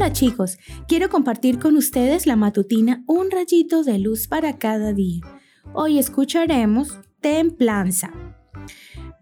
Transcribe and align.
Hola 0.00 0.14
chicos, 0.14 0.56
quiero 0.88 1.10
compartir 1.10 1.58
con 1.58 1.76
ustedes 1.76 2.26
la 2.26 2.34
matutina 2.34 3.04
Un 3.06 3.30
rayito 3.30 3.84
de 3.84 3.98
luz 3.98 4.28
para 4.28 4.56
cada 4.56 4.94
día. 4.94 5.20
Hoy 5.74 5.98
escucharemos 5.98 6.98
templanza. 7.20 8.10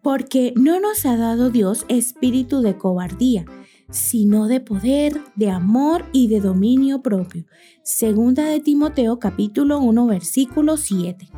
Porque 0.04 0.52
no 0.54 0.78
nos 0.78 1.04
ha 1.04 1.16
dado 1.16 1.50
Dios 1.50 1.84
espíritu 1.88 2.60
de 2.62 2.76
cobardía, 2.76 3.44
sino 3.90 4.46
de 4.46 4.60
poder, 4.60 5.20
de 5.34 5.50
amor 5.50 6.04
y 6.12 6.28
de 6.28 6.38
dominio 6.38 7.02
propio. 7.02 7.44
Segunda 7.82 8.44
de 8.44 8.60
Timoteo 8.60 9.18
capítulo 9.18 9.80
1 9.80 10.06
versículo 10.06 10.76
7. 10.76 11.28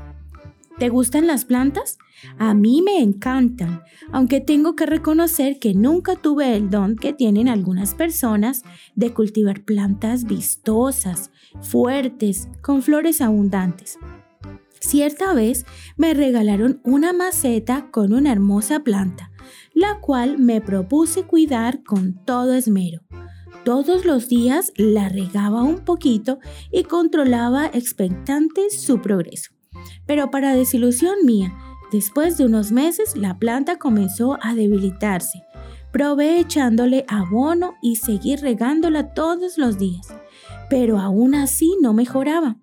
¿Te 0.80 0.88
gustan 0.88 1.26
las 1.26 1.44
plantas? 1.44 1.98
A 2.38 2.54
mí 2.54 2.80
me 2.80 3.02
encantan, 3.02 3.82
aunque 4.12 4.40
tengo 4.40 4.76
que 4.76 4.86
reconocer 4.86 5.58
que 5.58 5.74
nunca 5.74 6.16
tuve 6.16 6.56
el 6.56 6.70
don 6.70 6.96
que 6.96 7.12
tienen 7.12 7.48
algunas 7.48 7.94
personas 7.94 8.62
de 8.94 9.12
cultivar 9.12 9.62
plantas 9.62 10.24
vistosas, 10.24 11.32
fuertes, 11.60 12.48
con 12.62 12.80
flores 12.80 13.20
abundantes. 13.20 13.98
Cierta 14.80 15.34
vez 15.34 15.66
me 15.98 16.14
regalaron 16.14 16.80
una 16.82 17.12
maceta 17.12 17.90
con 17.90 18.14
una 18.14 18.32
hermosa 18.32 18.80
planta, 18.80 19.30
la 19.74 20.00
cual 20.00 20.38
me 20.38 20.62
propuse 20.62 21.24
cuidar 21.24 21.82
con 21.82 22.24
todo 22.24 22.54
esmero. 22.54 23.02
Todos 23.66 24.06
los 24.06 24.30
días 24.30 24.72
la 24.78 25.10
regaba 25.10 25.62
un 25.62 25.84
poquito 25.84 26.38
y 26.72 26.84
controlaba 26.84 27.66
expectante 27.66 28.70
su 28.70 29.02
progreso. 29.02 29.59
Pero 30.06 30.30
para 30.30 30.54
desilusión 30.54 31.16
mía, 31.24 31.56
después 31.92 32.36
de 32.36 32.44
unos 32.44 32.72
meses 32.72 33.16
la 33.16 33.38
planta 33.38 33.78
comenzó 33.78 34.38
a 34.42 34.54
debilitarse. 34.54 35.42
Probé 35.92 36.38
echándole 36.38 37.04
abono 37.08 37.74
y 37.82 37.96
seguí 37.96 38.36
regándola 38.36 39.12
todos 39.12 39.58
los 39.58 39.78
días, 39.78 40.06
pero 40.68 40.98
aún 40.98 41.34
así 41.34 41.76
no 41.80 41.92
mejoraba. 41.92 42.58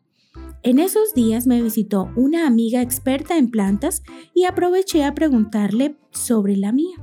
En 0.64 0.80
esos 0.80 1.14
días 1.14 1.46
me 1.46 1.62
visitó 1.62 2.10
una 2.16 2.48
amiga 2.48 2.82
experta 2.82 3.38
en 3.38 3.52
plantas 3.52 4.04
y 4.34 4.46
aproveché 4.46 5.04
a 5.04 5.14
preguntarle 5.14 5.98
sobre 6.12 6.58
la 6.58 6.72
mía. 6.72 6.98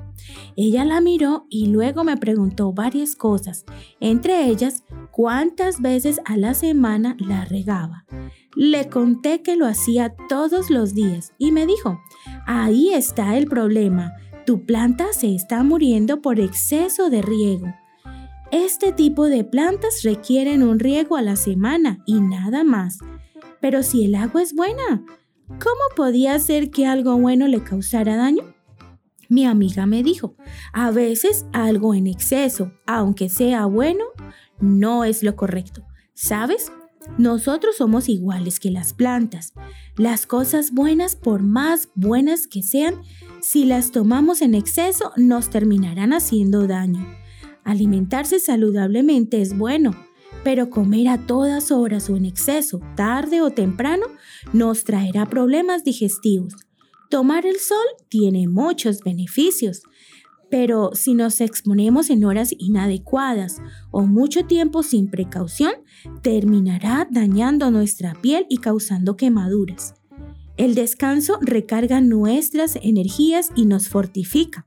Ella 0.57 0.85
la 0.85 1.01
miró 1.01 1.47
y 1.49 1.67
luego 1.67 2.05
me 2.05 2.17
preguntó 2.17 2.73
varias 2.73 3.17
cosas, 3.17 3.65
entre 4.01 4.49
ellas 4.49 4.85
cuántas 5.11 5.81
veces 5.81 6.21
a 6.25 6.37
la 6.37 6.55
semana 6.55 7.17
la 7.19 7.45
regaba. 7.45 8.05
Le 8.57 8.89
conté 8.89 9.43
que 9.43 9.57
lo 9.57 9.67
hacía 9.67 10.15
todos 10.29 10.71
los 10.71 10.95
días 10.95 11.33
y 11.39 11.53
me 11.53 11.67
dijo, 11.67 12.01
ahí 12.47 12.93
está 12.93 13.37
el 13.37 13.47
problema, 13.47 14.13
tu 14.47 14.65
planta 14.65 15.13
se 15.13 15.35
está 15.35 15.63
muriendo 15.63 16.21
por 16.21 16.39
exceso 16.39 17.11
de 17.11 17.23
riego. 17.23 17.67
Este 18.51 18.93
tipo 18.93 19.25
de 19.25 19.43
plantas 19.43 20.03
requieren 20.03 20.63
un 20.63 20.79
riego 20.79 21.17
a 21.17 21.23
la 21.23 21.35
semana 21.35 21.99
y 22.07 22.21
nada 22.21 22.63
más. 22.63 22.99
Pero 23.61 23.83
si 23.83 24.05
el 24.05 24.15
agua 24.15 24.43
es 24.43 24.55
buena, 24.55 25.03
¿cómo 25.49 25.83
podía 25.97 26.39
ser 26.39 26.71
que 26.71 26.87
algo 26.87 27.17
bueno 27.17 27.49
le 27.49 27.65
causara 27.65 28.17
daño? 28.17 28.55
Mi 29.29 29.47
amiga 29.47 29.87
me 29.87 30.03
dijo, 30.03 30.37
a 30.73 30.91
veces 30.91 31.47
algo 31.53 31.95
en 31.95 32.07
exceso, 32.07 32.71
aunque 32.87 33.29
sea 33.29 33.67
bueno, 33.67 34.05
no 34.61 35.05
es 35.05 35.23
lo 35.23 35.35
correcto. 35.35 35.85
¿Sabes? 36.13 36.71
Nosotros 37.19 37.77
somos 37.77 38.09
iguales 38.09 38.59
que 38.59 38.71
las 38.71 38.93
plantas. 38.93 39.53
Las 39.97 40.27
cosas 40.27 40.73
buenas, 40.73 41.17
por 41.17 41.43
más 41.43 41.89
buenas 41.95 42.47
que 42.47 42.63
sean, 42.63 43.03
si 43.41 43.65
las 43.65 43.93
tomamos 43.93 44.43
en 44.43 44.55
exceso, 44.55 45.13
nos 45.17 45.51
terminarán 45.51 46.13
haciendo 46.13 46.67
daño. 46.67 47.07
Alimentarse 47.63 48.41
saludablemente 48.41 49.41
es 49.41 49.57
bueno, 49.57 49.93
pero 50.43 50.71
comer 50.71 51.09
a 51.09 51.27
todas 51.27 51.71
horas 51.71 52.11
o 52.11 52.17
en 52.17 52.27
exceso, 52.27 52.81
tarde 52.97 53.41
o 53.41 53.51
temprano, 53.51 54.07
nos 54.53 54.85
traerá 54.85 55.27
problemas 55.27 55.85
digestivos. 55.85 56.55
Tomar 57.11 57.47
el 57.47 57.61
sol 57.61 57.87
tiene 58.09 58.49
muchos 58.49 59.01
beneficios, 59.01 59.83
pero 60.55 60.93
si 60.95 61.15
nos 61.15 61.41
exponemos 61.41 62.11
en 62.11 62.25
horas 62.25 62.55
inadecuadas 62.57 63.61
o 63.91 64.03
mucho 64.03 64.47
tiempo 64.47 64.85
sin 64.85 65.11
precaución, 65.11 65.73
terminará 66.23 67.09
dañando 67.11 67.73
nuestra 67.73 68.15
piel 68.15 68.47
y 68.49 68.59
causando 68.59 69.17
quemaduras. 69.17 69.95
El 70.57 70.77
descanso 70.77 71.41
recarga 71.41 72.01
nuestras 72.01 72.77
energías 72.77 73.51
y 73.57 73.67
nos 73.67 73.89
fortifica, 73.89 74.65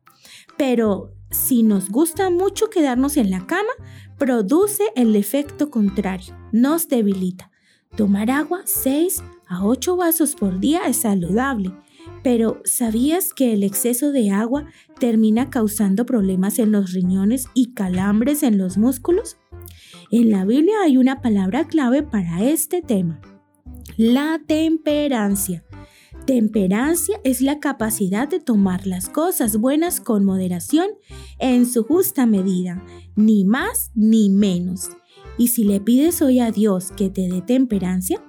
pero 0.58 1.14
si 1.32 1.64
nos 1.64 1.90
gusta 1.90 2.30
mucho 2.32 2.70
quedarnos 2.70 3.16
en 3.16 3.32
la 3.32 3.48
cama, 3.48 3.72
produce 4.18 4.84
el 4.98 5.16
efecto 5.16 5.70
contrario, 5.70 6.36
nos 6.52 6.90
debilita. 6.90 7.50
Tomar 7.96 8.30
agua 8.30 8.64
6 8.66 9.24
a 9.48 9.66
8 9.66 9.96
vasos 9.96 10.36
por 10.36 10.60
día 10.60 10.82
es 10.86 10.98
saludable, 10.98 11.72
pero 12.28 12.62
¿sabías 12.66 13.34
que 13.34 13.54
el 13.54 13.64
exceso 13.64 14.12
de 14.12 14.32
agua 14.32 14.66
termina 15.00 15.50
causando 15.50 16.06
problemas 16.06 16.60
en 16.60 16.74
los 16.74 16.92
riñones 16.92 17.48
y 17.54 17.72
calambres 17.72 18.44
en 18.44 18.58
los 18.58 18.78
músculos? 18.78 19.38
En 20.12 20.30
la 20.30 20.44
Biblia 20.44 20.76
hay 20.84 20.98
una 20.98 21.22
palabra 21.22 21.68
clave 21.68 22.04
para 22.04 22.44
este 22.44 22.82
tema, 22.82 23.22
la 23.96 24.42
temperancia. 24.46 25.64
Temperancia 26.26 27.18
es 27.24 27.40
la 27.40 27.62
capacidad 27.62 28.28
de 28.28 28.42
tomar 28.42 28.88
las 28.88 29.08
cosas 29.08 29.56
buenas 29.56 30.02
con 30.02 30.26
moderación 30.26 30.88
en 31.40 31.66
su 31.66 31.86
justa 31.86 32.26
medida, 32.26 32.84
ni 33.16 33.46
más 33.46 33.92
ni 33.96 34.30
menos. 34.30 34.90
Y 35.38 35.48
si 35.48 35.64
le 35.64 35.80
pides 35.80 36.22
hoy 36.22 36.42
a 36.42 36.52
Dios 36.52 36.92
que 36.92 37.10
te 37.10 37.30
dé 37.30 37.42
temperancia, 37.42 38.22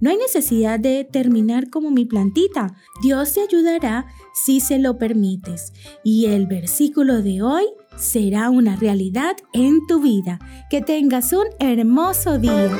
no 0.00 0.10
hay 0.10 0.16
necesidad 0.16 0.78
de 0.78 1.04
terminar 1.04 1.70
como 1.70 1.90
mi 1.90 2.04
plantita. 2.04 2.74
Dios 3.02 3.32
te 3.34 3.40
ayudará 3.40 4.06
si 4.34 4.60
se 4.60 4.78
lo 4.78 4.98
permites. 4.98 5.72
Y 6.04 6.26
el 6.26 6.46
versículo 6.46 7.22
de 7.22 7.42
hoy 7.42 7.64
será 7.96 8.50
una 8.50 8.76
realidad 8.76 9.36
en 9.52 9.86
tu 9.86 10.00
vida. 10.00 10.38
Que 10.70 10.82
tengas 10.82 11.32
un 11.32 11.46
hermoso 11.58 12.38
día. 12.38 12.76